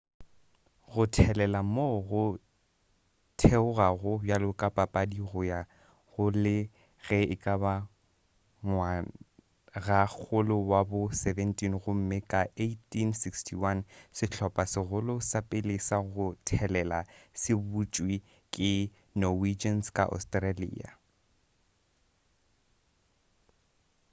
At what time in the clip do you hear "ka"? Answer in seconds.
4.59-4.67, 12.31-12.41, 19.95-20.03